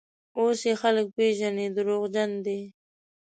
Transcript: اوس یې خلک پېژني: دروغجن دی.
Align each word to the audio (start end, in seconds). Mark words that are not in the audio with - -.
اوس 0.39 0.59
یې 0.67 0.73
خلک 0.81 1.07
پېژني: 1.15 1.67
دروغجن 1.75 2.31
دی. 2.45 2.59